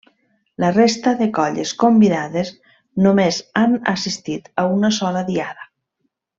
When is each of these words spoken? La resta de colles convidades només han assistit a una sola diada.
La 0.61 0.69
resta 0.77 1.11
de 1.19 1.27
colles 1.35 1.73
convidades 1.83 2.51
només 3.09 3.39
han 3.63 3.79
assistit 3.95 4.51
a 4.63 4.65
una 4.81 4.93
sola 5.01 5.27
diada. 5.33 5.71